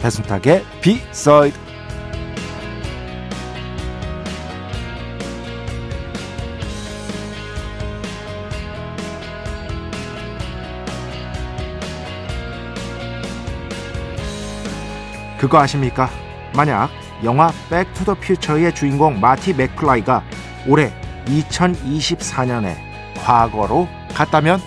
배순탁의 0.00 0.64
비사이드 0.80 1.70
그거 15.38 15.58
아십니까? 15.58 16.10
만약 16.54 16.90
영화 17.24 17.50
백투더 17.70 18.14
퓨처의 18.14 18.74
주인공 18.74 19.18
마티 19.20 19.54
맥플라이가 19.54 20.22
올해 20.66 20.92
2024년에 21.26 22.74
과거로 23.16 23.88
갔다면 24.14 24.60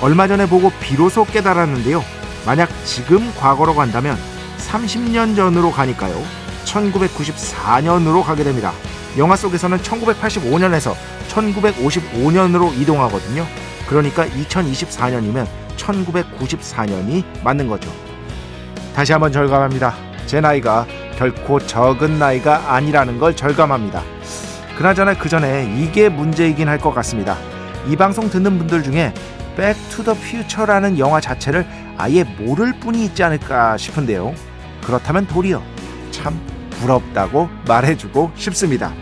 얼마 0.00 0.28
전에 0.28 0.46
보고 0.46 0.70
비로소 0.80 1.24
깨달았는데요. 1.24 2.04
만약 2.46 2.68
지금 2.84 3.32
과거로 3.36 3.74
간다면 3.74 4.16
30년 4.58 5.34
전으로 5.36 5.70
가니까요. 5.72 6.14
1994년으로 6.64 8.22
가게 8.22 8.44
됩니다. 8.44 8.72
영화 9.16 9.34
속에서는 9.36 9.78
1985년에서 9.78 10.94
1955년으로 11.28 12.78
이동하거든요. 12.80 13.46
그러니까 13.88 14.26
2024년이면 14.26 15.46
1994년이 15.76 17.24
맞는 17.42 17.68
거죠. 17.68 17.90
다시 18.94 19.12
한번 19.12 19.32
절감합니다. 19.32 19.94
제 20.26 20.40
나이가 20.40 20.86
결코 21.16 21.58
적은 21.58 22.18
나이가 22.18 22.74
아니라는 22.74 23.18
걸 23.18 23.34
절감합니다. 23.34 24.02
그나저나 24.76 25.14
그 25.14 25.28
전에 25.28 25.74
이게 25.76 26.08
문제이긴 26.08 26.68
할 26.68 26.78
것 26.78 26.94
같습니다. 26.94 27.36
이 27.88 27.96
방송 27.96 28.28
듣는 28.30 28.58
분들 28.58 28.82
중에 28.82 29.12
Back 29.58 29.83
to 29.83 29.95
the 29.95 30.14
Future라는 30.14 30.98
영화 31.00 31.20
자체를 31.20 31.66
아예 31.96 32.22
모를 32.22 32.78
분이 32.78 33.04
있지 33.06 33.24
않을까 33.24 33.76
싶은데요. 33.76 34.32
그렇다면 34.84 35.26
도리어 35.26 35.60
참 36.12 36.40
부럽다고 36.80 37.48
말해주고 37.66 38.30
싶습니다. 38.36 38.94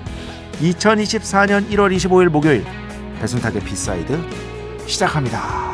2024년 0.54 1.68
1월 1.68 1.94
25일 1.94 2.30
목요일 2.30 2.64
배순탁의 3.20 3.60
B 3.60 3.72
side 3.72 4.18
시작합니다. 4.86 5.66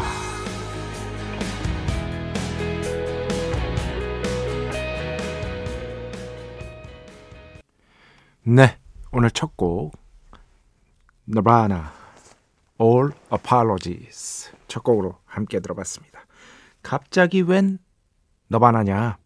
네, 8.44 8.76
오늘 9.12 9.30
첫 9.30 9.52
곡 9.56 9.92
너바나 11.26 11.92
All 12.80 13.12
Apologies 13.32 14.50
첫 14.72 14.82
곡으로 14.82 15.18
함께 15.26 15.60
들어봤습니다. 15.60 16.24
갑자기 16.82 17.42
웬 17.42 17.78
너바나냐? 18.48 19.18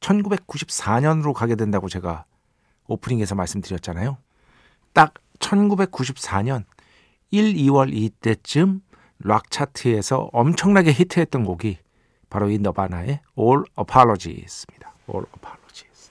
1994년으로 0.00 1.32
가게 1.32 1.54
된다고 1.54 1.88
제가 1.88 2.24
오프닝에서 2.88 3.36
말씀드렸잖아요. 3.36 4.18
딱 4.92 5.14
1994년 5.38 6.64
1, 7.30 7.54
2월 7.54 7.94
이때쯤 7.94 8.80
락 9.20 9.52
차트에서 9.52 10.30
엄청나게 10.32 10.90
히트했던 10.90 11.44
곡이 11.44 11.78
바로 12.28 12.50
이 12.50 12.58
너바나의 12.58 13.20
All 13.38 13.62
Apologies입니다. 13.78 14.94
All 15.08 15.26
Apologies. 15.36 16.10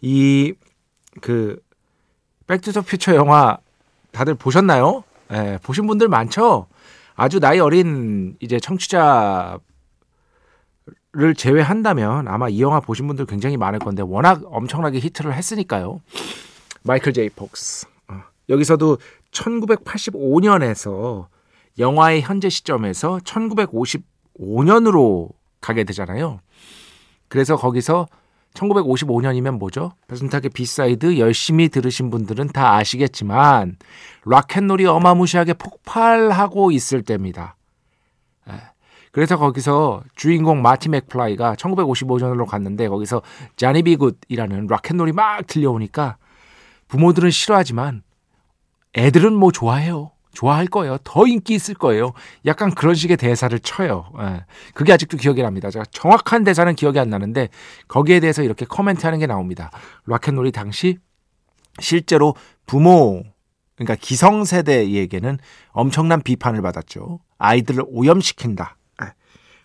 이그 0.00 1.62
Back 2.48 2.63
to 2.63 2.71
the 2.71 2.82
Future 2.82 3.14
영화 3.14 3.58
다들 4.10 4.34
보셨나요? 4.34 5.04
예, 5.30 5.60
보신 5.62 5.86
분들 5.86 6.08
많죠? 6.08 6.66
아주 7.16 7.40
나이 7.40 7.58
어린 7.58 8.36
이제 8.40 8.60
청취자 8.60 9.58
를 11.18 11.34
제외한다면 11.34 12.28
아마 12.28 12.50
이 12.50 12.60
영화 12.60 12.78
보신 12.78 13.06
분들 13.06 13.24
굉장히 13.24 13.56
많을 13.56 13.78
건데 13.78 14.02
워낙 14.02 14.42
엄청나게 14.44 14.98
히트를 14.98 15.32
했으니까요. 15.32 16.02
마이클 16.82 17.14
제이 17.14 17.30
폭스. 17.30 17.86
어, 18.08 18.20
여기서도 18.50 18.98
1985년에서 19.30 21.28
영화의 21.78 22.20
현재 22.20 22.50
시점에서 22.50 23.16
1955년으로 23.24 25.30
가게 25.62 25.84
되잖아요. 25.84 26.40
그래서 27.28 27.56
거기서 27.56 28.08
1955년이면 28.56 29.58
뭐죠? 29.58 29.92
배순탁의 30.08 30.50
B 30.50 30.64
side 30.64 31.18
열심히 31.18 31.68
들으신 31.68 32.10
분들은 32.10 32.48
다 32.48 32.74
아시겠지만 32.74 33.76
rock 34.24 34.45
and 34.45 34.60
roll이 34.60 34.86
어마무시하게 34.86 35.54
폭발하고 35.54 36.70
있을 36.72 37.02
때입니다. 37.02 37.56
예. 38.50 38.54
그래서 39.12 39.36
거기서 39.38 40.02
주인공 40.14 40.62
마티 40.62 40.88
맥플라이가 40.88 41.54
1955년으로 41.54 42.46
갔는데 42.46 42.88
거기서 42.88 43.22
자니 43.56 43.82
비굿이라는 43.82 44.66
락앤롤이 44.66 45.12
막 45.12 45.46
들려오니까 45.46 46.16
부모들은 46.88 47.30
싫어하지만 47.30 48.02
애들은 48.96 49.34
뭐 49.34 49.52
좋아해요. 49.52 50.12
좋아할 50.36 50.66
거예요. 50.66 50.98
더 51.02 51.26
인기 51.26 51.54
있을 51.54 51.74
거예요. 51.74 52.12
약간 52.44 52.70
그런 52.74 52.94
식의 52.94 53.16
대사를 53.16 53.58
쳐요. 53.60 54.12
예. 54.20 54.44
그게 54.74 54.92
아직도 54.92 55.16
기억이 55.16 55.42
납니다. 55.42 55.70
제가 55.70 55.86
정확한 55.90 56.44
대사는 56.44 56.74
기억이 56.74 56.98
안 56.98 57.08
나는데 57.08 57.48
거기에 57.88 58.20
대해서 58.20 58.42
이렇게 58.42 58.66
코멘트 58.66 59.06
하는 59.06 59.18
게 59.18 59.26
나옵니다. 59.26 59.70
락앤롤이 60.04 60.52
당시 60.52 60.98
실제로 61.80 62.34
부모 62.66 63.22
그러니까 63.76 63.94
기성세대에게는 63.94 65.38
엄청난 65.70 66.20
비판을 66.20 66.60
받았죠. 66.60 67.20
아이들을 67.38 67.84
오염시킨다. 67.88 68.76
예. 69.04 69.12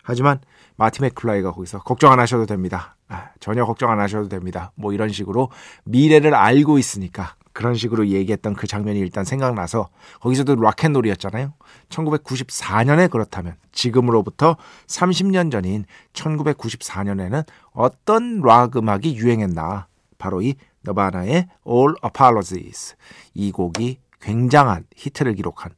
하지만 0.02 0.40
마티 0.76 1.02
맥클라이가 1.02 1.52
거기서 1.52 1.80
걱정 1.80 2.12
안 2.12 2.18
하셔도 2.18 2.46
됩니다. 2.46 2.96
예. 3.12 3.16
전혀 3.40 3.66
걱정 3.66 3.90
안 3.90 4.00
하셔도 4.00 4.30
됩니다. 4.30 4.72
뭐 4.76 4.94
이런 4.94 5.10
식으로 5.10 5.50
미래를 5.84 6.34
알고 6.34 6.78
있으니까 6.78 7.34
그런 7.52 7.74
식으로 7.74 8.08
얘기했던 8.08 8.54
그 8.54 8.66
장면이 8.66 8.98
일단 8.98 9.24
생각나서 9.24 9.88
거기서도 10.20 10.56
락앤롤이었잖아요. 10.56 11.52
1994년에 11.88 13.10
그렇다면 13.10 13.56
지금으로부터 13.72 14.56
30년 14.86 15.50
전인 15.50 15.84
1994년에는 16.12 17.44
어떤 17.72 18.40
락 18.42 18.76
음악이 18.76 19.16
유행했나? 19.16 19.86
바로 20.18 20.40
이 20.40 20.54
너바나의 20.82 21.48
All 21.68 21.94
Apologies 22.04 22.94
이 23.34 23.50
곡이 23.52 23.98
굉장한 24.20 24.84
히트를 24.96 25.34
기록한 25.34 25.72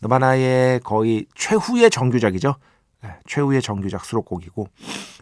너바나의 0.00 0.80
거의 0.80 1.26
최후의 1.34 1.90
정규작이죠. 1.90 2.54
네, 3.02 3.10
최후의 3.26 3.62
정규작 3.62 4.04
수록곡이고 4.04 4.68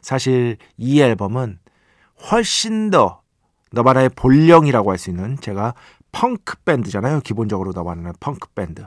사실 0.02 0.56
이 0.76 1.00
앨범은 1.00 1.58
훨씬 2.30 2.90
더 2.90 3.22
너바나의 3.72 4.10
본령이라고 4.10 4.90
할 4.90 4.98
수 4.98 5.10
있는 5.10 5.36
제가 5.40 5.74
펑크 6.16 6.62
밴드잖아요. 6.64 7.20
기본적으로 7.20 7.72
너바나는 7.72 8.12
펑크 8.20 8.48
밴드. 8.54 8.86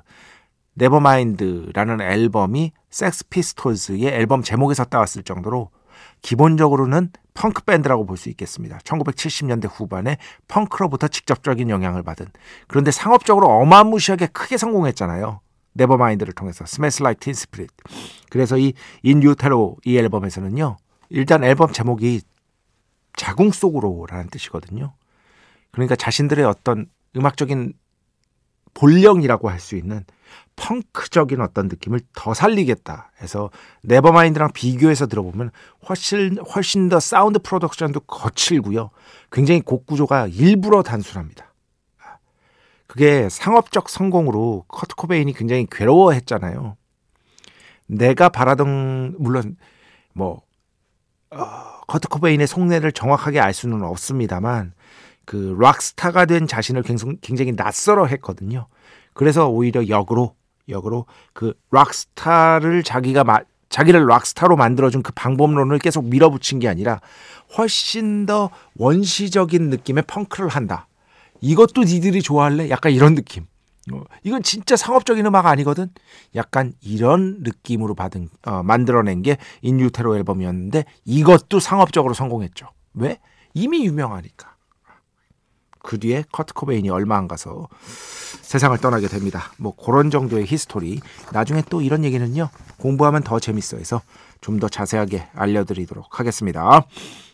Nevermind라는 0.74 2.02
앨범이 2.02 2.72
섹스 2.90 3.28
피스톨즈의 3.28 4.06
앨범 4.06 4.42
제목에서 4.42 4.84
따왔을 4.86 5.22
정도로 5.24 5.70
기본적으로는 6.24 7.12
펑크 7.36 7.64
밴드라고 7.66 8.06
볼 8.08 8.18
수 8.18 8.30
있겠습니다. 8.30 8.80
1970년대 8.80 9.70
후반에 9.72 10.18
펑크로부터 10.48 11.08
직접적인 11.08 11.70
영향을 11.70 12.02
받은 12.02 12.26
그런데 12.68 12.90
상업적으로 12.92 13.48
어마무시하게 13.48 14.28
크게 14.28 14.58
성공했잖아요. 14.58 15.42
Nevermind를 15.74 16.34
통해서 16.34 16.66
Smells 16.66 17.04
Like 17.04 17.20
Teen 17.20 17.34
Spirit. 17.36 17.70
그래서 18.32 18.58
이 18.58 18.74
In 19.04 19.22
Utero 19.22 19.78
이 19.86 19.98
앨범에서는요. 19.98 20.78
일단 21.10 21.44
앨범 21.44 21.72
제목이 21.72 22.22
자궁 23.16 23.52
속으로라는 23.52 24.30
뜻이거든요. 24.30 24.94
그러니까 25.72 25.96
자신들의 25.96 26.44
어떤 26.46 26.88
음악적인 27.16 27.74
본령이라고 28.74 29.50
할 29.50 29.60
수 29.60 29.76
있는 29.76 30.06
펑크적인 30.56 31.42
어떤 31.42 31.68
느낌을 31.68 32.02
더 32.14 32.34
살리겠다 32.34 33.12
해서 33.22 33.50
Nevermind랑 33.84 34.52
비교해서 34.54 35.08
들어보면 35.08 35.52
훨씬 35.88 36.38
훨씬 36.38 36.90
더 36.90 37.00
sound 37.00 37.40
production도 37.40 38.02
거칠고요. 38.02 38.90
굉장히 39.32 39.62
곡 39.62 39.86
구조가 39.86 40.28
일부러 40.28 40.84
단순합니다. 40.84 41.54
그게 42.88 43.30
상업적 43.30 43.88
성공으로 43.88 44.66
커트 44.68 44.96
코베인이 44.96 45.34
굉장히 45.34 45.68
괴로워했잖아요. 45.70 46.76
내가 47.88 48.30
바라던 48.30 49.16
물론 49.20 49.56
뭐 50.14 50.42
어, 51.32 51.82
커트 51.88 52.08
코베인의 52.08 52.48
속내를 52.48 52.92
정확하게 52.92 53.40
알 53.40 53.54
수는 53.54 53.84
없습니다만 53.84 54.74
그 55.30 55.56
락스타가 55.60 56.26
된 56.26 56.48
자신을 56.48 56.82
굉장히 56.82 57.52
낯설어 57.52 58.08
했거든요. 58.08 58.66
그래서 59.14 59.48
오히려 59.48 59.88
역으로 59.88 60.34
역으로 60.68 61.06
그 61.34 61.54
락스타를 61.70 62.82
자기가 62.82 63.24
마, 63.24 63.42
자기를 63.70 64.08
락스타로 64.08 64.56
만들어준 64.56 65.04
그 65.04 65.12
방법론을 65.12 65.78
계속 65.78 66.06
밀어붙인 66.06 66.58
게 66.58 66.68
아니라 66.68 67.00
훨씬 67.56 68.26
더 68.26 68.50
원시적인 68.78 69.70
느낌의 69.70 70.06
펑크를 70.08 70.50
한다. 70.50 70.88
이것도 71.42 71.84
니들이 71.84 72.24
좋아할래? 72.24 72.72
약간 72.72 72.92
이런 72.92 73.14
느낌. 73.14 73.46
어, 73.94 74.02
이건 74.24 74.42
진짜 74.42 74.76
상업적인 74.76 75.24
음악 75.28 75.46
아니거든. 75.46 75.92
약간 76.34 76.74
이런 76.82 77.42
느낌으로 77.42 77.94
받은 77.94 78.30
어, 78.48 78.64
만들어낸 78.64 79.22
게 79.22 79.38
In 79.62 79.78
Utero 79.78 80.18
앨범이었는데 80.18 80.86
이것도 81.06 81.60
상업적으로 81.60 82.16
성공했죠. 82.16 82.72
왜? 82.96 83.20
이미 83.54 83.86
유명하니까. 83.86 84.58
그 85.90 85.98
뒤에 85.98 86.24
커트 86.32 86.54
코베인이 86.54 86.88
얼마 86.92 87.18
안 87.18 87.28
가서 87.28 87.68
세상을 88.42 88.78
떠나게 88.78 89.08
됩니다. 89.08 89.52
뭐 89.58 89.76
그런 89.76 90.12
정도의 90.12 90.46
history. 90.46 91.00
나중에 91.34 91.64
또 91.68 91.82
이런 91.82 92.06
얘기는요. 92.06 92.50
공부하면 92.78 93.24
더 93.24 93.40
재밌어 93.40 93.78
해서 93.78 94.04
좀 94.40 94.60
더 94.60 94.70
자세하게 94.70 95.30
알려드리도록 95.34 96.20
하겠습니다. 96.20 96.86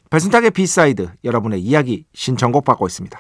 배순탁의 0.10 0.52
B 0.52 0.63
side 0.63 1.10
여러분의 1.26 1.60
이야기 1.60 2.06
신청곡 2.14 2.64
받고 2.64 2.88
있습니다. 2.88 3.20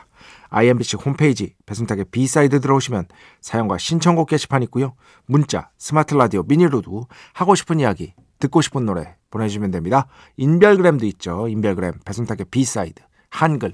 IMBC 0.52 0.96
홈페이지 1.04 1.54
배순탁의 1.66 2.06
B 2.12 2.22
side 2.22 2.62
들어오시면 2.62 3.08
사연과 3.42 3.78
신청곡 3.78 4.30
게시판 4.30 4.64
있고요. 4.64 4.94
문자, 5.26 5.70
스마트 5.78 6.14
라디오, 6.14 6.44
미니로도 6.44 7.08
하고 7.34 7.56
싶은 7.56 7.82
이야기, 7.82 8.14
듣고 8.40 8.62
싶은 8.62 8.86
노래 8.86 9.16
보내주시면 9.32 9.72
됩니다. 9.72 10.08
인별그램도 10.38 11.06
있죠. 11.08 11.50
인별그램 11.50 11.96
배순탁의 12.06 12.46
B 12.52 12.62
side 12.62 13.02
한글, 13.30 13.74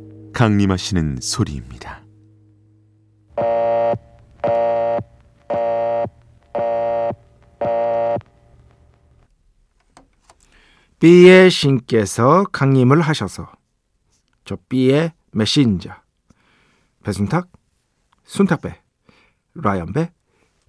강림하시는 0.33 1.17
소리입니다. 1.21 2.01
B의 10.99 11.49
신께서 11.49 12.43
강림을 12.51 13.01
하셔서 13.01 13.51
저 14.45 14.57
B의 14.69 15.11
메신저 15.31 15.89
배순탁, 17.03 17.49
순탁배, 18.23 18.79
라이언배, 19.55 20.11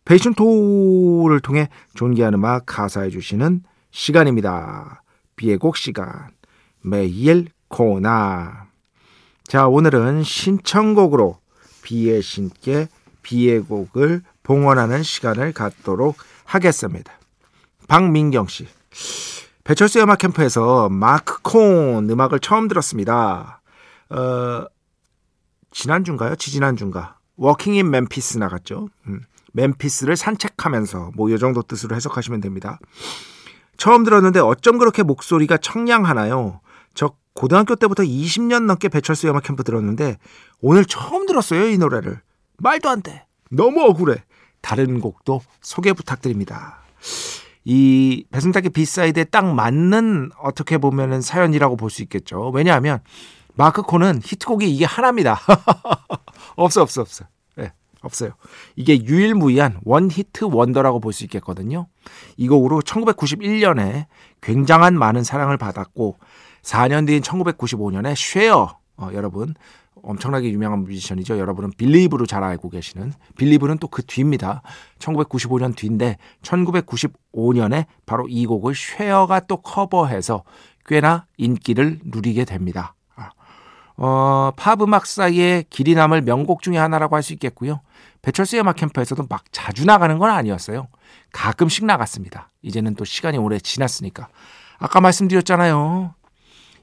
베이션토를 0.04 1.40
통해 1.40 1.68
존귀한 1.94 2.34
음악 2.34 2.64
가사해 2.66 3.10
주시는 3.10 3.62
시간입니다. 3.90 5.02
비의 5.36 5.58
곡 5.58 5.76
시간 5.76 6.30
매일 6.80 7.48
코나 7.68 8.71
자 9.44 9.66
오늘은 9.66 10.22
신청곡으로 10.22 11.38
비의 11.82 12.22
신께 12.22 12.88
비의 13.22 13.60
곡을 13.60 14.22
봉헌하는 14.42 15.02
시간을 15.02 15.52
갖도록 15.52 16.16
하겠습니다. 16.44 17.12
박민경 17.88 18.46
씨 18.48 18.66
배철수 19.64 20.00
음악 20.00 20.18
캠프에서 20.18 20.88
마크 20.88 21.40
콘 21.42 22.08
음악을 22.10 22.40
처음 22.40 22.68
들었습니다. 22.68 23.60
어, 24.10 24.64
지난주인가요? 25.70 26.36
지지난주인가? 26.36 27.18
Walking 27.36 27.74
in 27.74 27.90
Memphis 27.90 28.38
나갔죠. 28.38 28.88
음, 29.06 29.20
멤피스를 29.52 30.16
산책하면서 30.16 31.12
뭐이 31.14 31.38
정도 31.38 31.62
뜻으로 31.62 31.94
해석하시면 31.94 32.40
됩니다. 32.40 32.78
처음 33.76 34.04
들었는데 34.04 34.40
어쩜 34.40 34.78
그렇게 34.78 35.02
목소리가 35.02 35.56
청량하나요? 35.58 36.60
저 37.42 37.46
고등학교 37.46 37.74
때부터 37.74 38.04
20년 38.04 38.66
넘게 38.66 38.88
배철수 38.88 39.28
음악 39.28 39.42
캠프 39.42 39.64
들었는데 39.64 40.18
오늘 40.60 40.84
처음 40.84 41.26
들었어요 41.26 41.66
이 41.66 41.76
노래를. 41.76 42.20
말도 42.58 42.88
안 42.88 43.02
돼. 43.02 43.26
너무 43.50 43.82
억울해. 43.82 44.22
다른 44.60 45.00
곡도 45.00 45.40
소개 45.60 45.92
부탁드립니다. 45.92 46.78
이 47.64 48.24
배순탁의 48.30 48.70
B 48.70 48.79
side에 48.79 49.24
딱 49.24 49.44
맞는 49.54 50.30
어떻게 50.40 50.78
보면은 50.78 51.20
사연이라고 51.20 51.76
볼 51.76 51.90
수 51.90 52.02
있겠죠. 52.02 52.50
왜냐하면 52.54 53.00
마크 53.54 53.82
콘은 53.82 54.20
히트곡이 54.22 54.72
이게 54.72 54.84
하나입니다. 54.84 55.40
없어 56.54 56.82
없어 56.82 57.00
없어. 57.02 57.24
네, 57.56 57.72
없어요. 58.02 58.34
이게 58.76 59.02
유일무이한 59.02 59.80
one 59.84 60.08
hit 60.12 60.44
wonder라고 60.44 61.00
볼 61.00 61.12
수 61.12 61.24
있겠거든요. 61.24 61.88
이 62.36 62.46
곡으로 62.46 62.82
1991년에 62.82 64.06
굉장한 64.42 64.96
많은 64.96 65.24
사랑을 65.24 65.56
받았고 65.56 66.18
4년 66.62 67.06
뒤인 67.06 67.22
1995년에 67.22 68.14
쉐어 68.16 68.78
어, 68.96 69.08
여러분 69.12 69.54
엄청나게 70.02 70.50
유명한 70.50 70.84
뮤지션이죠. 70.84 71.38
여러분은 71.38 71.72
Believe로 71.76 72.26
잘 72.26 72.42
알고 72.42 72.70
계시는 72.70 73.12
Believe는 73.36 73.78
또 73.78 73.88
그 73.88 74.02
뒤입니다. 74.04 74.62
1995년 74.98 75.76
뒤인데 75.76 76.16
1995년에 76.42 77.86
바로 78.06 78.26
이 78.28 78.46
곡을 78.46 78.74
쉐어가 78.74 79.40
또 79.40 79.58
커버해서 79.58 80.44
꽤나 80.86 81.26
인기를 81.36 82.00
누리게 82.04 82.44
됩니다. 82.44 82.94
아, 83.14 83.30
어, 83.96 84.52
팝 84.56 84.80
음악 84.82 85.06
사이에 85.06 85.64
길이 85.70 85.94
남을 85.94 86.22
명곡 86.22 86.62
중의 86.62 86.80
하나라고 86.80 87.14
할 87.14 87.22
수 87.22 87.32
있겠고요. 87.34 87.80
배철수의 88.22 88.62
음악 88.62 88.76
캠프에서도 88.76 89.24
막 89.28 89.44
자주 89.52 89.84
나가는 89.84 90.18
건 90.18 90.30
아니었어요. 90.30 90.88
가끔씩 91.32 91.84
나갔습니다. 91.84 92.48
이제는 92.62 92.94
또 92.94 93.04
시간이 93.04 93.38
오래 93.38 93.58
지났으니까. 93.58 94.28
아까 94.78 95.00
말씀드렸잖아요. 95.00 96.14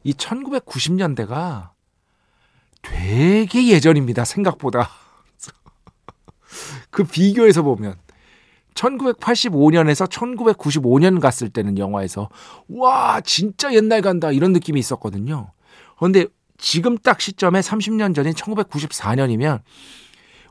이 0.03 0.13
1990년대가 0.13 1.69
되게 2.81 3.67
예전입니다. 3.67 4.25
생각보다. 4.25 4.89
그 6.89 7.03
비교해서 7.03 7.61
보면 7.63 7.95
1985년에서 8.73 10.09
1995년 10.09 11.19
갔을 11.19 11.49
때는 11.49 11.77
영화에서 11.77 12.29
와 12.69 13.19
진짜 13.21 13.73
옛날 13.73 14.01
간다 14.01 14.31
이런 14.31 14.53
느낌이 14.53 14.79
있었거든요. 14.79 15.51
그런데 15.97 16.25
지금 16.57 16.97
딱 16.97 17.19
시점에 17.19 17.59
30년 17.59 18.15
전인 18.15 18.33
1994년이면 18.33 19.61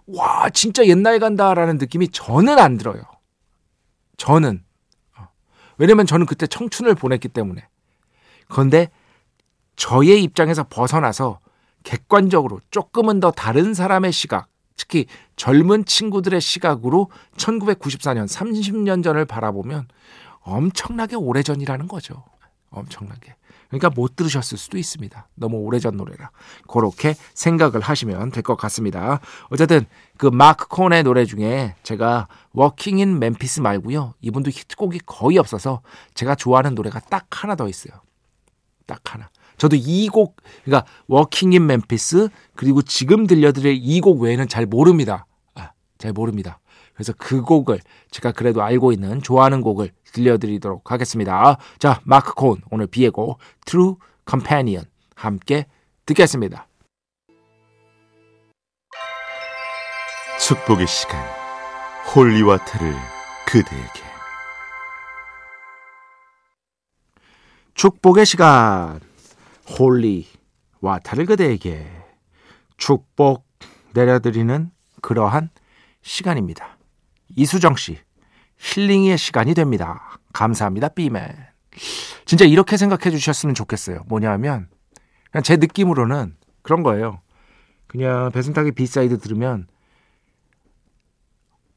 와 0.07 0.51
진짜 0.51 0.87
옛날 0.87 1.19
간다라는 1.19 1.79
느낌이 1.79 2.09
저는 2.09 2.59
안 2.59 2.77
들어요. 2.77 3.03
저는 4.17 4.63
왜냐면 5.79 6.07
저는 6.07 6.27
그때 6.27 6.47
청춘을 6.47 6.95
보냈기 6.95 7.29
때문에. 7.29 7.67
그런데 8.49 8.91
저의 9.79 10.23
입장에서 10.25 10.65
벗어나서 10.69 11.39
객관적으로 11.85 12.61
조금은 12.71 13.21
더 13.21 13.31
다른 13.31 13.75
사람의 13.75 14.13
시각, 14.13 14.49
특히 14.77 15.07
젊은 15.37 15.85
친구들의 15.85 16.41
시각으로 16.41 17.11
1994년 17.37 18.27
30년 18.27 19.03
전을 19.05 19.25
바라보면 19.25 19.87
엄청나게 20.41 21.17
오래전이라는 21.17 21.87
거죠. 21.89 22.25
엄청나게. 22.71 23.37
그러니까 23.69 23.91
못 23.91 24.17
들으셨을 24.17 24.59
수도 24.59 24.79
있습니다. 24.79 25.29
너무 25.35 25.59
오래전 25.59 25.97
노래라. 25.97 26.31
그렇게 26.69 27.15
생각을 27.35 27.81
하시면 27.81 28.33
될 28.33 28.43
것 28.43 28.57
같습니다. 28.57 29.21
어쨌든 29.51 29.87
그 30.17 30.27
마크 30.27 30.67
콘의 30.69 31.05
노래 31.05 31.25
중에 31.25 31.77
제가 31.83 32.29
Walking 32.53 32.99
in 32.99 33.19
Memphis 33.19 33.61
말고요. 33.61 34.15
이분도 34.23 34.51
히트곡이 34.51 35.01
거의 35.07 35.39
없어서 35.39 35.83
제가 36.15 36.35
좋아하는 36.35 36.75
노래가 36.75 36.99
딱 36.99 37.27
하나 37.31 37.55
더 37.55 37.69
있어요. 37.69 38.01
딱 38.87 39.01
하나. 39.05 39.29
저도 39.59 39.77
이 39.77 40.09
곡, 40.09 40.37
그러니까 40.65 40.91
Walking 41.09 41.53
in 41.53 41.67
Memphis 41.67 42.29
그리고 42.55 42.81
지금 42.83 43.27
들려드릴 43.27 43.79
이 43.83 44.01
곡 44.01 44.21
외에는 44.21 44.49
잘 44.49 44.65
모릅니다. 44.67 45.27
아, 45.55 45.73
잘 45.99 46.13
모릅니다. 46.13 46.61
그래서 46.95 47.13
그 47.19 47.43
곡을 47.43 47.81
제가 48.11 48.33
그래도 48.33 48.63
알고 48.63 48.93
있는 48.93 49.21
좋아하는 49.23 49.61
곡을 49.61 49.91
들려드리도록 50.13 50.91
하겠습니다. 50.91 51.59
자, 51.79 52.01
마크 52.05 52.35
콘 52.35 52.61
오늘 52.71 52.87
B의 52.87 53.11
곡 53.11 53.39
True 53.67 53.95
Companion 54.29 54.87
함께 55.15 55.67
듣겠습니다. 56.07 56.67
축복의 60.41 60.87
시간 60.87 61.21
holy 62.15 62.39
water를 62.39 62.95
그대에게 63.47 64.01
축복의 67.75 68.25
시간 68.27 69.01
holy 69.69 70.27
water를 70.81 71.27
그대에게 71.27 71.87
축복 72.77 73.47
내려드리는 73.95 74.71
그러한 75.03 75.51
시간입니다. 76.03 76.79
이수정 77.37 77.77
씨, 77.77 77.99
힐링의 78.59 79.19
시간이 79.19 79.55
됩니다. 79.55 80.19
감사합니다, 80.33 80.89
B맨. 80.89 81.37
진짜 82.25 82.45
이렇게 82.45 82.77
생각해 82.77 83.11
주셨으면 83.11 83.55
좋겠어요. 83.55 84.05
뭐냐면, 84.07 84.69
그냥 85.31 85.43
제 85.43 85.57
느낌으로는 85.57 86.37
그런 86.63 86.83
거예요. 86.83 87.21
그냥 87.87 88.31
배순탁의 88.33 88.73
B 88.73 88.82
side 88.82 89.19
들으면 89.19 89.67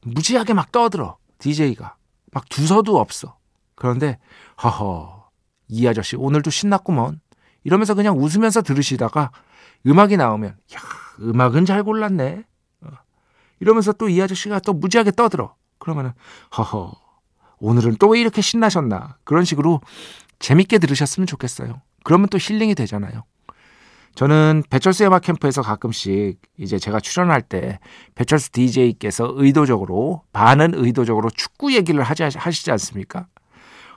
무지하게 0.02 0.54
막 0.54 0.72
떠들어. 0.72 1.18
DJ가. 1.38 1.96
막 2.32 2.48
두서도 2.48 2.98
없어. 2.98 3.36
그런데, 3.74 4.18
허허, 4.62 5.30
이 5.68 5.86
아저씨 5.86 6.16
오늘도 6.16 6.50
신났구먼. 6.50 7.20
이러면서 7.64 7.94
그냥 7.94 8.16
웃으면서 8.18 8.62
들으시다가 8.62 9.30
음악이 9.86 10.16
나오면, 10.16 10.50
야, 10.50 10.78
음악은 11.20 11.64
잘 11.64 11.82
골랐네. 11.82 12.44
이러면서 13.60 13.92
또 13.92 14.08
이 14.08 14.20
아저씨가 14.20 14.58
또 14.60 14.72
무지하게 14.72 15.12
떠들어. 15.12 15.54
그러면은 15.78 16.12
허허 16.56 16.92
오늘은 17.60 17.96
또 17.96 18.08
왜 18.08 18.20
이렇게 18.20 18.42
신나셨나 18.42 19.16
그런 19.24 19.44
식으로 19.44 19.80
재밌게 20.40 20.78
들으셨으면 20.78 21.26
좋겠어요. 21.28 21.80
그러면 22.02 22.28
또 22.28 22.38
힐링이 22.40 22.74
되잖아요. 22.74 23.22
저는 24.16 24.64
배철수 24.68 25.04
음악 25.06 25.22
캠프에서 25.22 25.62
가끔씩 25.62 26.40
이제 26.58 26.78
제가 26.78 26.98
출연할 27.00 27.40
때 27.40 27.78
배철수 28.16 28.50
DJ께서 28.50 29.32
의도적으로 29.36 30.22
반은 30.32 30.72
의도적으로 30.74 31.30
축구 31.30 31.72
얘기를 31.72 32.02
하지 32.02 32.24
하시지 32.24 32.70
않습니까? 32.72 33.26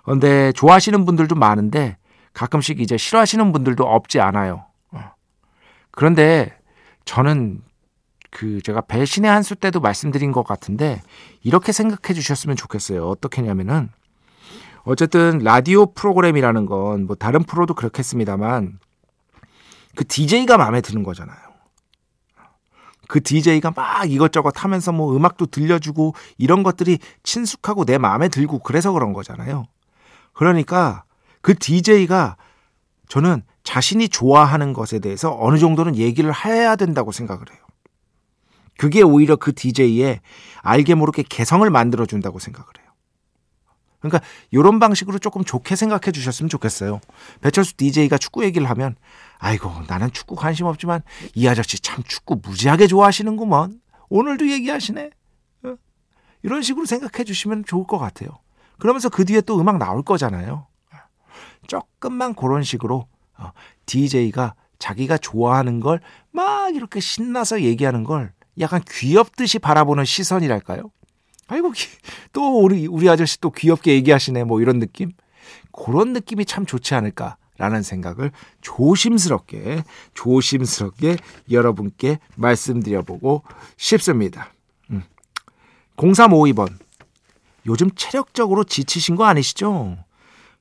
그런데 0.03 0.51
좋아하시는 0.53 1.03
분들도 1.05 1.33
많은데 1.35 1.97
가끔씩 2.35 2.79
이제 2.81 2.97
싫어하시는 2.97 3.51
분들도 3.51 3.83
없지 3.83 4.19
않아요. 4.19 4.65
어. 4.91 4.99
그런데 5.91 6.55
저는 7.05 7.63
그 8.29 8.61
제가 8.61 8.81
배신의 8.81 9.31
한 9.31 9.41
수 9.41 9.55
때도 9.55 9.79
말씀드린 9.79 10.31
것 10.31 10.43
같은데 10.43 11.01
이렇게 11.41 11.71
생각해 11.71 12.13
주셨으면 12.13 12.55
좋겠어요. 12.57 13.07
어떻게냐면은 13.07 13.89
어쨌든 14.83 15.39
라디오 15.39 15.93
프로그램이라는 15.93 16.65
건 16.67 17.07
뭐 17.07 17.15
다른 17.15 17.43
프로도 17.43 17.73
그렇겠습니다만 17.73 18.79
그 19.95 20.05
DJ가 20.05 20.57
마음에 20.57 20.81
드는 20.81 21.03
거잖아요. 21.03 21.37
그 23.07 23.21
DJ가 23.21 23.71
막 23.75 24.09
이것저것 24.11 24.63
하면서 24.63 24.91
뭐 24.91 25.15
음악도 25.15 25.45
들려주고 25.45 26.15
이런 26.37 26.63
것들이 26.63 26.99
친숙하고 27.23 27.85
내 27.85 27.97
마음에 27.97 28.27
들고 28.27 28.59
그래서 28.59 28.91
그런 28.91 29.13
거잖아요. 29.13 29.65
그러니까 30.33 31.03
그 31.45 31.53
DJ가 31.53 32.37
저는 33.07 33.43
자신이 33.61 34.09
좋아하는 34.09 34.73
것에 34.73 34.97
대해서 34.97 35.37
어느 35.39 35.59
정도는 35.59 35.95
얘기를 35.95 36.33
해야 36.33 36.75
된다고 36.75 37.11
생각을 37.11 37.45
해요. 37.51 37.59
그게 38.79 39.03
오히려 39.03 39.35
그 39.35 39.53
DJ의 39.53 40.21
알게 40.63 40.95
모르게 40.95 41.21
개성을 41.21 41.69
만들어준다고 41.69 42.39
생각을 42.39 42.67
해요. 42.79 42.87
그러니까 43.99 44.27
이런 44.49 44.79
방식으로 44.79 45.19
조금 45.19 45.43
좋게 45.43 45.75
생각해 45.75 46.11
주셨으면 46.11 46.49
좋겠어요. 46.49 46.99
배철수 47.41 47.77
DJ가 47.77 48.17
축구 48.17 48.43
얘기를 48.43 48.67
하면 48.71 48.95
아이고 49.37 49.71
나는 49.87 50.11
축구 50.11 50.33
관심 50.33 50.65
없지만 50.65 51.03
이 51.35 51.47
아저씨 51.47 51.79
참 51.79 52.01
축구 52.07 52.39
무지하게 52.41 52.87
좋아하시는구먼. 52.87 53.81
오늘도 54.09 54.49
얘기하시네. 54.49 55.11
어? 55.65 55.75
이런 56.41 56.63
식으로 56.63 56.87
생각해 56.87 57.23
주시면 57.23 57.65
좋을 57.65 57.85
것 57.85 57.99
같아요. 57.99 58.29
그러면서 58.79 59.09
그 59.09 59.25
뒤에 59.25 59.41
또 59.41 59.61
음악 59.61 59.77
나올 59.77 60.01
거잖아요. 60.01 60.65
조금만 61.67 62.33
그런 62.33 62.63
식으로 62.63 63.07
DJ가 63.85 64.43
어, 64.43 64.53
자기가 64.79 65.17
좋아하는 65.17 65.79
걸 65.79 65.99
막 66.35 66.75
이렇게 66.75 66.99
신나서 66.99 67.61
얘기하는 67.61 68.03
걸 68.03 68.33
약간 68.59 68.83
귀엽듯이 68.89 69.57
바라보는 69.57 70.03
시선이랄까요? 70.03 70.91
아이고 71.47 71.71
또 72.33 72.59
우리 72.61 72.87
우리 72.87 73.09
아저씨 73.09 73.39
또 73.39 73.51
귀엽게 73.51 73.93
얘기하시네 73.93 74.43
뭐 74.43 74.61
이런 74.61 74.79
느낌 74.79 75.11
그런 75.71 76.11
느낌이 76.11 76.43
참 76.43 76.65
좋지 76.65 76.93
않을까라는 76.93 77.83
생각을 77.83 78.31
조심스럽게 78.59 79.83
조심스럽게 80.13 81.15
여러분께 81.49 82.19
말씀드려보고 82.35 83.43
싶습니다. 83.77 84.51
음. 84.89 85.03
0352번 85.95 86.67
요즘 87.65 87.91
체력적으로 87.95 88.65
지치신 88.65 89.15
거 89.15 89.23
아니시죠? 89.23 89.97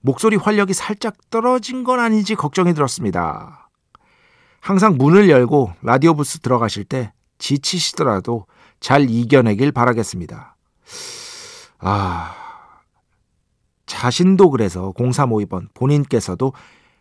목소리 0.04 0.36
활력이 0.36 0.74
살짝 0.74 1.14
떨어진 1.30 1.82
건 1.82 1.98
아닌지 1.98 2.34
걱정이 2.34 2.74
들었습니다. 2.74 3.70
항상 4.60 4.98
문을 4.98 5.30
열고 5.30 5.72
라디오 5.80 6.14
부스 6.14 6.40
들어가실 6.40 6.84
때 6.84 7.14
지치시더라도 7.38 8.44
잘 8.80 9.08
이겨내길 9.08 9.72
바라겠습니다. 9.72 10.56
아, 11.78 12.34
자신도 13.86 14.50
그래서 14.50 14.92
0352번 14.94 15.68
본인께서도 15.72 16.52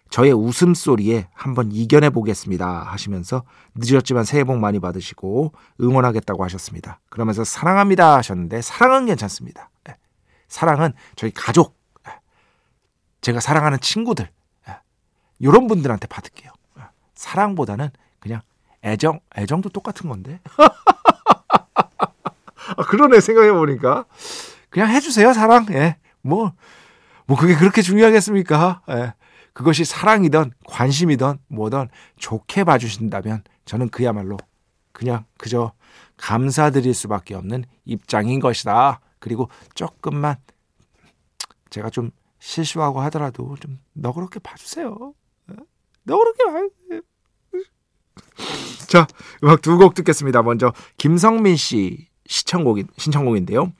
저의 0.09 0.31
웃음소리에 0.31 1.27
한번 1.33 1.73
이겨내 1.73 2.09
보겠습니다 2.09 2.83
하시면서 2.83 3.43
늦었지만 3.75 4.23
새해 4.23 4.45
복 4.45 4.59
많이 4.59 4.79
받으시고 4.79 5.51
응원하겠다고 5.81 6.41
하셨습니다. 6.45 7.01
그러면서 7.09 7.43
사랑합니다 7.43 8.15
하셨는데 8.15 8.61
사랑은 8.61 9.07
괜찮습니다. 9.07 9.71
예. 9.89 9.95
사랑은 10.47 10.93
저희 11.17 11.31
가족, 11.31 11.75
예. 11.75 11.82
제가 13.23 13.39
사랑하는 13.39 13.79
친구들 13.79 14.29
이런 15.39 15.63
예. 15.63 15.67
분들한테 15.67 16.07
받을게요. 16.07 16.51
사랑보다는 17.15 17.89
그냥 18.19 18.41
애정, 18.83 19.21
애정도 19.37 19.69
똑같은 19.69 20.09
건데. 20.09 20.39
아, 22.75 22.83
그러네, 22.83 23.21
생각해 23.21 23.51
보니까. 23.53 24.05
그냥 24.69 24.89
해주세요, 24.89 25.33
사랑. 25.33 25.65
예. 25.71 25.97
뭐, 26.21 26.51
뭐, 27.25 27.37
그게 27.37 27.55
그렇게 27.55 27.81
중요하겠습니까? 27.81 28.81
예. 28.89 29.13
그것이 29.53 29.85
사랑이든 29.85 30.51
관심이든 30.67 31.37
뭐든 31.47 31.87
좋게 32.17 32.63
봐주신다면 32.65 33.43
저는 33.65 33.89
그야말로 33.89 34.37
그냥 34.91 35.25
그저 35.37 35.73
감사드릴 36.17 36.93
수밖에 36.93 37.35
없는 37.35 37.63
입장인 37.85 38.39
것이다. 38.39 38.99
그리고 39.19 39.49
조금만 39.75 40.35
제가 41.69 41.89
좀 41.89 42.11
실수하고 42.43 42.99
하더라도 43.03 43.55
좀 43.61 43.79
너그럽게 43.93 44.39
봐주세요. 44.39 45.13
예? 45.51 45.55
너그럽게 46.03 46.43
봐주세요. 46.45 47.01
자, 48.87 49.07
음악 49.43 49.61
두 49.61 49.77
곡 49.77 49.93
듣겠습니다. 49.95 50.43
먼저 50.43 50.73
김성민 50.97 51.55
씨 51.55 52.09
시청곡인 52.27 52.87
신청곡인데요. 52.97 53.71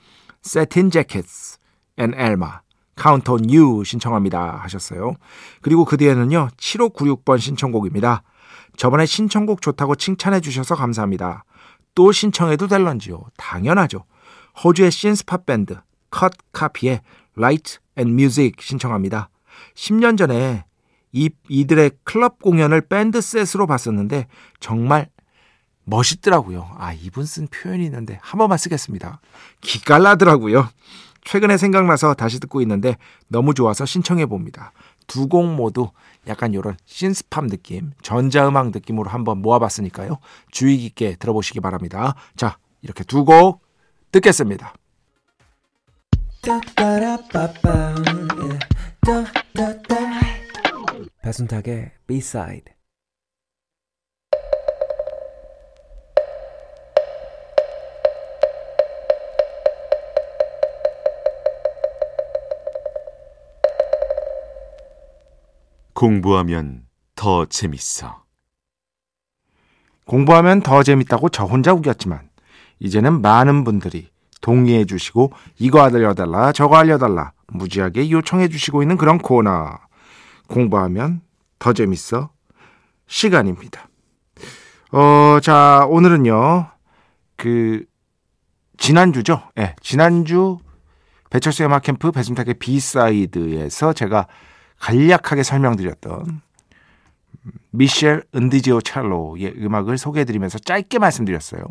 Satin 0.44 0.90
Jackets 0.90 1.58
and 2.00 2.16
Elma 2.18 2.52
Count 3.00 3.30
on 3.30 3.44
You 3.50 3.84
신청합니다 3.84 4.56
하셨어요. 4.62 5.14
그리고 5.60 5.84
그 5.84 5.98
뒤에는요. 5.98 6.48
7596번 6.56 7.38
신청곡입니다. 7.38 8.22
저번에 8.78 9.04
신청곡 9.04 9.60
좋다고 9.60 9.94
칭찬해 9.94 10.40
주셔서 10.40 10.74
감사합니다. 10.74 11.44
또 11.94 12.12
신청해도 12.12 12.66
될런지요? 12.66 13.24
당연하죠. 13.36 14.04
호주의 14.64 14.90
신스팝 14.90 15.44
밴드 15.44 15.76
컷 16.10 16.32
카피의 16.52 17.02
Light 17.36 17.83
and 17.98 18.12
Music 18.12 18.54
신청합니다. 18.60 19.30
10년 19.74 20.16
전에 20.18 20.64
이, 21.12 21.30
이들의 21.48 21.92
클럽 22.02 22.40
공연을 22.42 22.82
밴드 22.82 23.20
셋으로 23.20 23.66
봤었는데 23.66 24.26
정말 24.60 25.08
멋있더라고요. 25.84 26.70
아, 26.76 26.92
이분 26.92 27.24
쓴 27.24 27.46
표현이 27.46 27.84
있는데 27.84 28.18
한 28.22 28.38
번만 28.38 28.58
쓰겠습니다. 28.58 29.20
기깔나더라고요. 29.60 30.68
최근에 31.24 31.56
생각나서 31.56 32.14
다시 32.14 32.40
듣고 32.40 32.60
있는데 32.62 32.96
너무 33.28 33.54
좋아서 33.54 33.86
신청해 33.86 34.26
봅니다. 34.26 34.72
두 35.06 35.28
곡 35.28 35.54
모두 35.54 35.90
약간 36.26 36.52
이런 36.54 36.76
신스팝 36.86 37.46
느낌, 37.48 37.92
전자음악 38.02 38.70
느낌으로 38.70 39.10
한번 39.10 39.38
모아봤으니까요. 39.42 40.18
주의 40.50 40.78
깊게 40.78 41.16
들어보시기 41.16 41.60
바랍니다. 41.60 42.14
자, 42.36 42.58
이렇게 42.82 43.04
두 43.04 43.24
곡 43.24 43.62
듣겠습니다. 44.12 44.74
배순탁의 51.22 51.92
B-side 52.06 52.74
공부하면 65.94 66.86
더 67.14 67.46
재밌어. 67.46 68.22
공부하면 70.04 70.60
더 70.60 70.82
재밌다고 70.82 71.30
저 71.30 71.44
혼자 71.44 71.72
우겼지만 71.72 72.28
이제는 72.80 73.22
많은 73.22 73.64
분들이 73.64 74.13
동의해 74.44 74.84
주시고 74.84 75.32
이거 75.58 75.80
알려달라 75.80 76.52
저거 76.52 76.76
알려달라 76.76 77.32
무지하게 77.48 78.10
요청해 78.10 78.48
주시고 78.48 78.82
있는 78.82 78.98
그런 78.98 79.16
코너 79.16 79.78
공부하면 80.48 81.22
더 81.58 81.72
재밌어 81.72 82.28
시간입니다. 83.06 83.88
어, 84.92 85.40
자, 85.40 85.86
오늘은요. 85.88 86.68
그 87.36 87.86
지난주죠. 88.76 89.50
예. 89.56 89.62
네, 89.62 89.76
지난주 89.80 90.58
배철수의 91.30 91.68
음악 91.68 91.82
캠프 91.82 92.12
배순탁의 92.12 92.54
B 92.54 92.70
side에서 92.70 93.94
제가 93.94 94.26
간략하게 94.78 95.42
설명드렸던 95.42 96.42
미셸 97.70 98.24
은디지오첼로의 98.34 99.54
음악을 99.56 99.96
소개해드리면서 99.96 100.58
짧게 100.58 100.98
말씀드렸어요. 100.98 101.64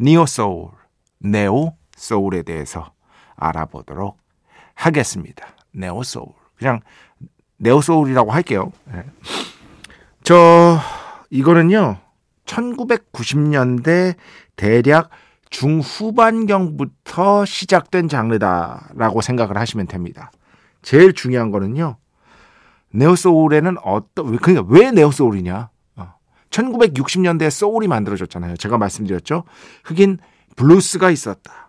neo 0.00 0.24
soul, 0.24 0.70
neo 1.20 1.74
soul에 1.96 2.42
대해서 2.42 2.92
알아보도록 3.34 4.18
하겠습니다. 4.74 5.48
neo 5.72 6.04
soul. 6.04 6.28
그냥 6.56 6.80
neo 7.56 7.80
soul이라고 7.80 8.30
할게요. 8.30 8.70
네. 8.84 9.04
저 10.22 10.78
이거는요. 11.30 11.98
1990년대 12.44 14.14
대략 14.54 15.10
중후반경부터 15.50 17.44
시작된 17.44 18.08
장르다라고 18.08 19.20
생각을 19.20 19.56
하시면 19.56 19.86
됩니다. 19.86 20.30
제일 20.82 21.12
중요한 21.12 21.50
거는요. 21.50 21.96
neo 22.90 23.16
soul에는 23.16 23.76
어떤 23.82 24.36
그러니까 24.36 24.64
왜 24.68 24.90
neo 24.90 25.10
soul이냐? 25.10 25.70
어. 25.96 26.14
1960년대 26.50 27.50
소울이 27.50 27.88
만들어졌잖아요. 27.88 28.56
제가 28.56 28.78
말씀드렸죠. 28.78 29.44
흑인 29.84 30.18
블루스가 30.56 31.10
있었다. 31.10 31.65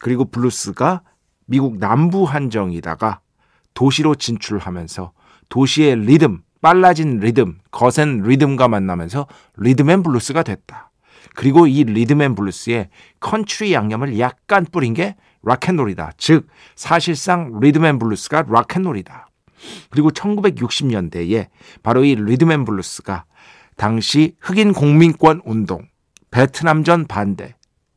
그리고 0.00 0.24
블루스가 0.24 1.02
미국 1.46 1.78
남부 1.78 2.24
한정이다가 2.24 3.20
도시로 3.74 4.16
진출하면서 4.16 5.12
도시의 5.48 5.96
리듬, 5.96 6.42
빨라진 6.60 7.20
리듬, 7.20 7.58
거센 7.70 8.22
리듬과 8.22 8.66
만나면서 8.66 9.26
리듬앤 9.56 10.02
블루스가 10.02 10.42
됐다. 10.42 10.90
그리고 11.34 11.66
이 11.66 11.84
리듬앤 11.84 12.34
블루스에 12.34 12.88
컨트리 13.20 13.72
양념을 13.72 14.18
약간 14.18 14.64
뿌린 14.64 14.94
게 14.94 15.16
락앤롤이다. 15.42 16.12
즉 16.16 16.48
사실상 16.74 17.60
리듬앤 17.60 17.98
블루스가 17.98 18.46
락앤롤이다. 18.48 19.28
그리고 19.90 20.10
1960년대에 20.10 21.48
바로 21.82 22.04
이 22.04 22.14
리듬앤 22.14 22.64
블루스가 22.64 23.24
당시 23.76 24.34
흑인 24.40 24.72
공민권 24.72 25.42
운동, 25.44 25.86
베트남전 26.30 27.06
반대 27.06 27.54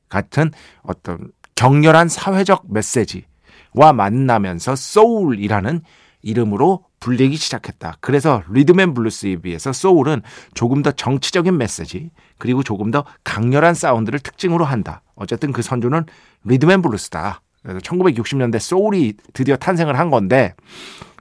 같은 0.10 0.52
어떤 0.82 1.32
격렬한 1.64 2.10
사회적 2.10 2.66
메시지와 2.74 3.94
만나면서 3.96 4.76
소울이라는 4.76 5.80
이름으로 6.22 6.84
불리기 7.00 7.38
시작했다. 7.38 8.00
그래서 8.02 8.44
리듬앤 8.50 8.94
블루스에 8.94 9.38
비해서 9.38 9.72
소울은 9.72 10.24
조금 10.56 10.84
더 10.84 10.92
정치적인 10.92 11.58
메시지 11.58 12.12
그리고 12.38 12.64
조금 12.64 12.92
더 12.92 13.06
강렬한 13.24 13.76
사운드를 13.76 14.20
특징으로 14.20 14.66
한다. 14.66 15.04
어쨌든 15.16 15.54
그 15.54 15.62
선조는 15.62 16.04
리듬앤 16.44 16.82
블루스다. 16.82 17.40
그래서 17.62 17.80
1960년대 17.80 18.60
소울이 18.60 19.14
드디어 19.32 19.56
탄생을 19.56 19.98
한 19.98 20.10
건데 20.10 20.56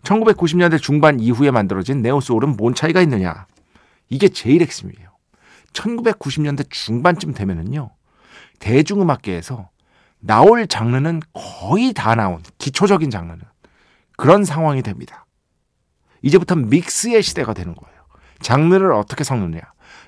1990년대 0.03 0.83
중반 0.83 1.21
이후에 1.21 1.53
만들어진 1.53 2.03
네오 2.03 2.21
소울은 2.21 2.57
뭔 2.57 2.75
차이가 2.75 3.01
있느냐? 3.03 3.47
이게 4.09 4.29
제일 4.29 4.63
핵심이에요. 4.63 5.09
1990년대 5.73 6.69
중반쯤 6.69 7.33
되면은요. 7.33 7.91
대중음악계에서 8.59 9.72
나올 10.23 10.67
장르는 10.67 11.21
거의 11.33 11.93
다 11.93 12.15
나온 12.15 12.43
기초적인 12.59 13.11
장르는 13.11 13.41
그런 14.17 14.45
상황이 14.45 14.83
됩니다. 14.83 15.27
이제부터 16.23 16.55
믹스의 16.55 17.23
시대가 17.23 17.53
되는 17.53 17.75
거예요. 17.75 18.03
장르를 18.41 18.93
어떻게 18.93 19.25
섞느냐. 19.25 19.61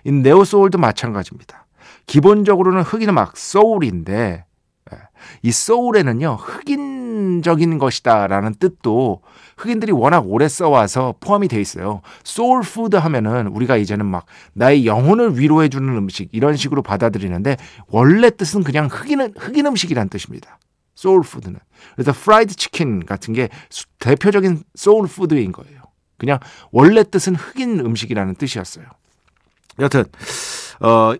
이 0.04 0.12
네오 0.12 0.44
소울도 0.44 0.78
마찬가지입니다. 0.78 1.66
기본적으로는 2.06 2.82
흑인 2.82 3.08
음악 3.08 3.36
소울인데 3.36 4.44
예, 4.92 4.98
이 5.42 5.50
소울에는요 5.50 6.34
흑인 6.34 6.93
적인 7.42 7.78
것이다라는 7.78 8.54
뜻도 8.56 9.22
흑인들이 9.56 9.92
워낙 9.92 10.24
오래 10.26 10.48
써와서 10.48 11.14
포함이 11.20 11.48
돼 11.48 11.60
있어요. 11.60 12.02
소울 12.22 12.62
푸드 12.62 12.96
하면은 12.96 13.48
우리가 13.48 13.76
이제는 13.76 14.06
막 14.06 14.26
나의 14.52 14.86
영혼을 14.86 15.38
위로해 15.38 15.68
주는 15.68 15.88
음식 15.96 16.28
이런 16.32 16.56
식으로 16.56 16.82
받아들이는데 16.82 17.56
원래 17.88 18.30
뜻은 18.30 18.64
그냥 18.64 18.88
흑인 18.90 19.32
흑인 19.36 19.66
음식이란 19.66 20.08
뜻입니다. 20.08 20.58
소울 20.94 21.22
푸드는 21.22 21.58
그래서 21.94 22.12
프라이드 22.12 22.54
치킨 22.54 23.04
같은 23.04 23.34
게 23.34 23.48
대표적인 23.98 24.62
소울 24.74 25.06
푸드인 25.06 25.52
거예요. 25.52 25.82
그냥 26.16 26.38
원래 26.70 27.02
뜻은 27.02 27.34
흑인 27.34 27.80
음식이라는 27.80 28.34
뜻이었어요. 28.36 28.86
여튼 29.80 30.04
어 30.80 31.14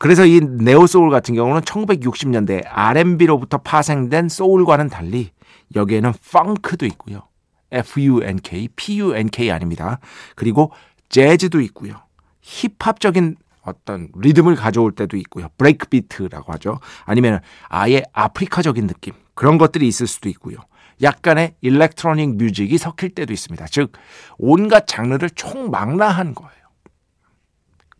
그래서 0.00 0.24
이 0.24 0.40
neo 0.40 0.86
soul 0.86 1.10
같은 1.10 1.34
경우는 1.34 1.60
1960년대 1.60 2.62
R&B로부터 2.66 3.58
파생된 3.58 4.30
소울과는 4.30 4.88
달리 4.88 5.30
여기에는 5.76 6.14
펑크도 6.32 6.86
있고요. 6.86 7.24
F-U-N-K, 7.70 8.68
P-U-N-K 8.74 9.50
아닙니다. 9.50 10.00
그리고 10.36 10.72
재즈도 11.10 11.60
있고요. 11.60 11.96
힙합적인 12.40 13.36
어떤 13.60 14.08
리듬을 14.16 14.56
가져올 14.56 14.92
때도 14.92 15.18
있고요. 15.18 15.48
break 15.58 15.86
beat라고 15.86 16.50
하죠. 16.54 16.80
아니면 17.04 17.40
아예 17.68 18.02
아프리카적인 18.14 18.86
느낌. 18.86 19.12
그런 19.34 19.58
것들이 19.58 19.86
있을 19.86 20.06
수도 20.06 20.30
있고요. 20.30 20.56
약간의 21.02 21.56
electronic 21.60 22.36
music이 22.36 22.78
섞일 22.78 23.10
때도 23.10 23.34
있습니다. 23.34 23.66
즉, 23.66 23.92
온갖 24.38 24.86
장르를 24.86 25.28
총망라한 25.28 26.34
거예요. 26.34 26.59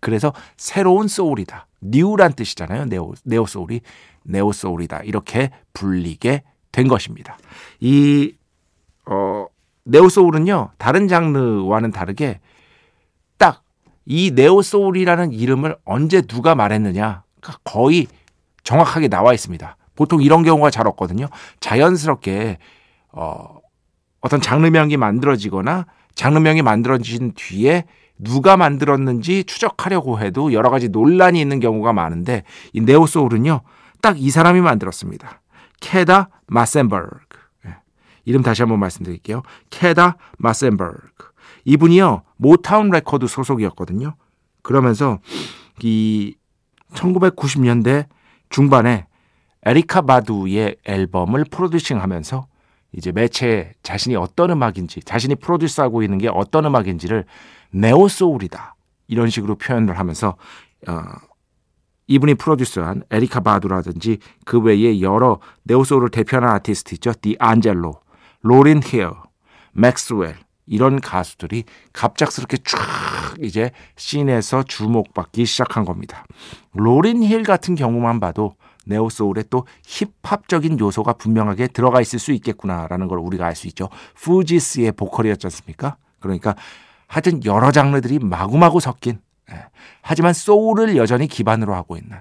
그래서 0.00 0.32
새로운 0.56 1.08
소울이다. 1.08 1.66
new란 1.80 2.34
뜻이잖아요. 2.34 2.86
neo, 2.86 3.14
neo 3.24 3.46
soul이 3.46 3.80
neo 4.24 4.52
soul이다. 4.52 5.00
이렇게 5.04 5.50
불리게 5.72 6.42
된 6.72 6.88
것입니다. 6.88 7.38
이 7.80 8.34
어, 9.06 9.46
neo 9.84 10.08
soul은요. 10.08 10.70
다른 10.78 11.08
장르와는 11.08 11.90
다르게 11.90 12.40
딱 13.38 13.62
이 14.06 14.32
neo 14.32 14.62
soul이라는 14.62 15.32
이름을 15.32 15.76
언제 15.84 16.20
누가 16.22 16.56
말했느냐 16.56 17.22
거의 17.62 18.08
정확하게 18.64 19.06
나와 19.06 19.32
있습니다. 19.32 19.76
보통 19.94 20.20
이런 20.20 20.42
경우가 20.42 20.70
잘 20.70 20.88
없거든요. 20.88 21.28
자연스럽게 21.60 22.58
어, 23.12 23.58
어떤 24.20 24.40
장르명이 24.40 24.96
만들어지거나 24.96 25.86
장르명이 26.16 26.62
만들어진 26.62 27.32
뒤에 27.36 27.84
누가 28.22 28.56
만들었는지 28.56 29.44
추적하려고 29.44 30.20
해도 30.20 30.52
여러 30.52 30.70
가지 30.70 30.88
논란이 30.88 31.40
있는 31.40 31.60
경우가 31.60 31.92
많은데 31.92 32.44
이 32.72 32.80
neo 32.80 33.06
soul은요. 33.06 33.62
딱 34.02 34.16
이 34.18 34.30
사람이 34.30 34.60
만들었습니다. 34.60 35.40
케다 35.80 36.28
마센버그. 36.46 37.38
예. 37.66 37.76
이름 38.24 38.42
다시 38.42 38.62
한번 38.62 38.80
말씀드릴게요. 38.80 39.42
케다 39.70 40.16
마센버그. 40.38 41.30
이분이요. 41.64 42.22
모타운 42.36 42.90
레코드 42.90 43.26
소속이었거든요. 43.26 44.14
그러면서 44.62 45.18
이 45.82 46.34
1990년대 46.94 48.06
중반에 48.48 49.06
에리카 49.64 50.02
바두의 50.02 50.76
앨범을 50.84 51.44
프로듀싱하면서 51.50 52.46
이제 52.92 53.12
매체에 53.12 53.74
자신이 53.82 54.16
어떤 54.16 54.50
음악인지 54.50 55.00
자신이 55.02 55.36
프로듀스하고 55.36 56.02
있는 56.02 56.18
게 56.18 56.28
어떤 56.28 56.64
음악인지를 56.64 57.24
neo 57.70 58.08
soul이다 58.08 58.74
이런 59.08 59.30
식으로 59.30 59.56
표현을 59.56 59.98
하면서 59.98 60.36
어, 60.88 61.02
이분이 62.06 62.34
프로듀스한 62.34 63.04
에리카 63.10 63.40
바두라든지 63.40 64.18
그 64.44 64.58
외에 64.58 65.00
여러 65.00 65.38
neo 65.62 65.84
soul을 65.84 66.08
대표하는 66.10 66.48
아티스트 66.48 66.94
있죠. 66.94 67.12
디안젤로, 67.12 68.00
로린 68.42 68.80
힐, 68.82 69.22
맥스웰 69.72 70.34
이런 70.66 71.00
가수들이 71.00 71.64
갑작스럽게 71.92 72.58
쫙 72.64 72.78
이제 73.40 73.70
scene에서 73.96 74.64
주목받기 74.64 75.44
시작한 75.44 75.84
겁니다. 75.84 76.24
로린 76.72 77.22
힐 77.22 77.42
같은 77.42 77.74
경우만 77.74 78.20
봐도 78.20 78.54
neo 78.86 79.08
soul에 79.08 79.44
또 79.50 79.66
힙합적인 79.84 80.80
요소가 80.80 81.12
분명하게 81.12 81.68
들어가 81.68 82.00
있을 82.00 82.18
수 82.18 82.32
있겠구나라는 82.32 83.08
걸 83.08 83.18
우리가 83.18 83.46
알 83.46 83.54
수 83.54 83.68
있죠. 83.68 83.88
Fugees의 84.16 84.92
보컬이었지 84.92 85.46
않습니까? 85.46 85.96
그러니까 86.18 86.54
하여튼 87.10 87.44
여러 87.44 87.72
장르들이 87.72 88.20
마구마구 88.20 88.78
섞인 88.78 89.18
예. 89.50 89.64
하지만 90.00 90.32
소울을 90.32 90.96
여전히 90.96 91.26
기반으로 91.26 91.74
하고 91.74 91.96
있는 91.96 92.16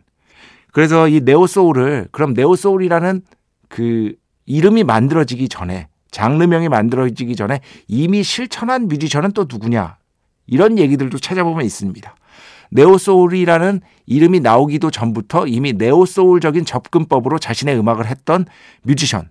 그래서 0.71 1.07
이 1.07 1.21
neo 1.21 1.45
soul을 1.45 2.07
그럼 2.11 2.33
neo 2.33 2.55
soul이라는 2.55 3.21
그 3.67 4.15
이름이 4.47 4.83
만들어지기 4.83 5.47
전에 5.47 5.89
장르명이 6.09 6.69
만들어지기 6.69 7.35
전에 7.35 7.61
이미 7.87 8.23
실천한 8.23 8.87
뮤지션은 8.87 9.33
또 9.33 9.45
누구냐 9.47 9.97
이런 10.47 10.79
얘기들도 10.79 11.19
찾아보면 11.19 11.65
있습니다. 11.65 12.15
neo 12.71 12.97
soul이라는 12.97 13.81
이름이 14.07 14.39
나오기도 14.39 14.89
전부터 14.89 15.45
이미 15.45 15.73
neo 15.73 16.07
soul적인 16.07 16.65
접근법으로 16.65 17.37
자신의 17.37 17.77
음악을 17.77 18.07
했던 18.07 18.45
뮤지션. 18.81 19.29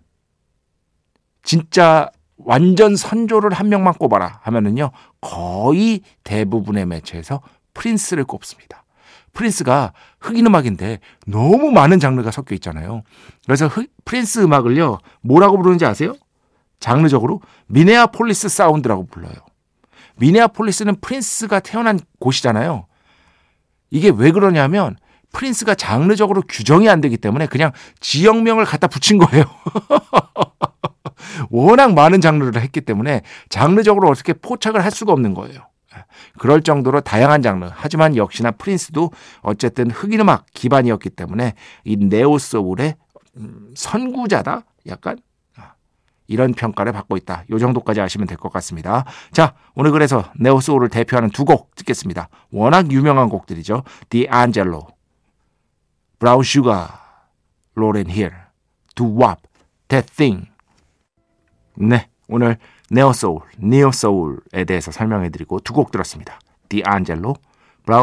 진짜 1.42 2.10
완전 2.38 2.96
선조를 2.96 3.52
한 3.52 3.68
명만 3.68 3.92
꼽아라 3.94 4.40
하면은요, 4.42 4.90
거의 5.20 6.02
대부분의 6.24 6.86
매체에서 6.86 7.40
프린스를 7.74 8.24
꼽습니다. 8.24 8.84
프린스가 9.32 9.92
흑인 10.20 10.46
음악인데 10.46 11.00
너무 11.26 11.70
많은 11.70 12.00
장르가 12.00 12.30
섞여 12.30 12.54
있잖아요. 12.56 13.02
그래서 13.44 13.68
흑, 13.68 13.88
프린스 14.04 14.40
음악을요, 14.40 14.98
뭐라고 15.20 15.56
부르는지 15.56 15.84
아세요? 15.86 16.14
장르적으로 16.80 17.40
미네아폴리스 17.66 18.48
사운드라고 18.48 19.06
불러요. 19.06 19.34
미네아폴리스는 20.16 21.00
프린스가 21.00 21.60
태어난 21.60 22.00
곳이잖아요. 22.18 22.86
이게 23.90 24.10
왜 24.14 24.32
그러냐면 24.32 24.96
프린스가 25.32 25.74
장르적으로 25.74 26.42
규정이 26.48 26.88
안 26.88 27.00
되기 27.00 27.16
때문에 27.16 27.46
그냥 27.46 27.72
지역명을 28.00 28.64
갖다 28.64 28.86
붙인 28.86 29.18
거예요. 29.18 29.44
워낙 31.50 31.94
많은 31.94 32.20
장르를 32.20 32.60
했기 32.60 32.80
때문에 32.80 33.22
장르적으로 33.48 34.08
어떻게 34.08 34.32
포착을 34.32 34.84
할 34.84 34.90
수가 34.90 35.12
없는 35.12 35.34
거예요. 35.34 35.60
그럴 36.38 36.62
정도로 36.62 37.00
다양한 37.00 37.42
장르. 37.42 37.68
하지만 37.72 38.14
역시나 38.16 38.52
프린스도 38.52 39.10
어쨌든 39.42 39.90
흑인 39.90 40.20
음악 40.20 40.46
기반이었기 40.54 41.10
때문에 41.10 41.54
이 41.84 41.96
네오 41.96 42.38
소울의 42.38 42.94
음, 43.36 43.70
선구자다. 43.74 44.62
약간 44.86 45.18
이런 46.30 46.52
평가를 46.52 46.92
받고 46.92 47.16
있다. 47.16 47.44
요 47.50 47.58
정도까지 47.58 48.02
아시면 48.02 48.26
될 48.26 48.36
것 48.36 48.52
같습니다. 48.52 49.04
자, 49.32 49.54
오늘 49.74 49.90
그래서 49.92 50.24
네오 50.38 50.60
소울을 50.60 50.90
대표하는 50.90 51.30
두 51.30 51.44
곡 51.46 51.74
듣겠습니다. 51.74 52.28
워낙 52.52 52.92
유명한 52.92 53.28
곡들이죠. 53.30 53.82
Brown 56.18 56.42
Sugar, 56.42 56.88
Lauren 57.76 58.10
Hill, 58.10 58.34
Do 58.94 59.06
Wop, 59.06 59.42
That 59.88 60.12
Thing. 60.14 60.48
네, 61.80 62.08
오늘 62.28 62.58
네오소울, 62.90 63.40
니오소울에 63.62 64.64
대해서 64.66 64.90
설명해드리고 64.90 65.60
두 65.60 65.72
곡 65.74 65.90
들었습니다. 65.90 66.38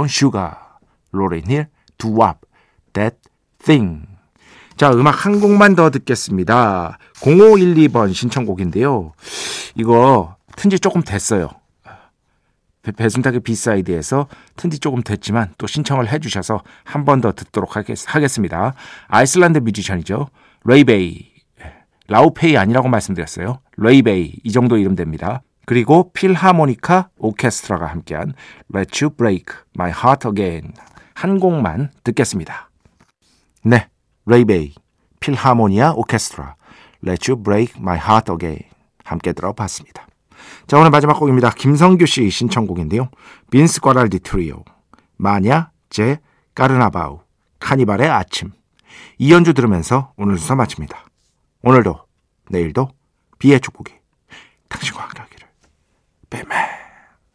Sugar, 0.05 0.55
Lauryn 1.13 1.43
Hill, 1.45 1.67
Doo 1.97 2.11
Wop, 2.11 2.39
That 2.93 3.17
Thing. 3.63 4.07
자, 4.77 4.91
음악 4.91 5.25
한 5.25 5.39
곡만 5.39 5.75
더 5.75 5.89
듣겠습니다. 5.89 6.97
0512번 7.15 8.13
신청곡인데요. 8.13 9.13
이거 9.75 10.35
튼지 10.55 10.79
조금 10.79 11.01
됐어요. 11.01 11.49
배순탁의 12.97 13.39
B 13.41 13.51
side에서 13.51 14.27
튼지 14.57 14.79
조금 14.79 15.01
됐지만 15.01 15.53
또 15.57 15.65
신청을 15.65 16.11
해주셔서 16.11 16.61
한 16.83 17.03
번 17.03 17.19
더 17.21 17.31
듣도록 17.31 17.75
하겠 17.75 17.95
습니다. 18.27 18.73
아이슬란드 19.07 19.59
뮤지션이죠. 19.59 20.29
레이베이. 20.65 21.34
라우페이 22.07 22.57
아니라고 22.57 22.87
말씀드렸어요. 22.87 23.59
레이베이. 23.77 24.39
이 24.43 24.51
정도 24.51 24.77
읽음 24.77 24.95
됩니다. 24.95 25.41
그리고 25.65 26.11
필하모니아 26.13 27.09
오케스트라가 27.17 27.87
함께한 27.87 28.33
Let 28.73 29.03
You 29.03 29.15
Break 29.15 29.45
My 29.75 29.91
Heart 29.91 30.27
Again 30.29 30.73
한 31.15 31.39
곡만 31.39 31.91
듣겠습니다. 32.03 32.69
네. 33.63 33.87
레이베이, 34.27 34.73
필하모니아 35.19 35.93
오케스트라, 35.93 36.55
Let 37.05 37.31
You 37.31 37.43
Break 37.43 37.79
My 37.79 37.97
Heart 37.97 38.31
Again 38.31 38.63
함께 39.03 39.33
들어봤습니다. 39.33 40.07
자 40.67 40.77
오늘 40.79 40.89
마지막 40.89 41.19
곡입니다. 41.19 41.51
김성규 41.51 42.05
씨 42.07 42.29
신청곡인데요. 42.29 43.09
빈스 43.51 43.81
과랄디 43.81 44.19
트리오, 44.19 44.63
Manhã 45.17 45.69
de 45.89 46.19
Carnaval, 46.55 47.19
카니발의 47.59 48.09
아침 48.09 48.51
이 49.19 49.31
연주 49.31 49.53
들으면서 49.53 50.11
오늘 50.17 50.37
수사 50.37 50.55
마칩니다. 50.55 51.05
오늘도 51.67 51.99
내일도 52.51 52.89
B의 53.39 53.59
축복이 53.59 53.91
당신과 54.69 55.01
함께하기를. 55.01 55.47
빼매. 56.29 56.84